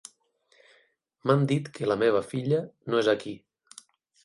M'han 1.25 1.43
dit 1.51 1.69
que 1.77 1.91
la 1.91 1.99
meva 2.05 2.23
filla 2.33 2.65
no 2.93 3.05
és 3.05 3.13
aquí. 3.17 3.37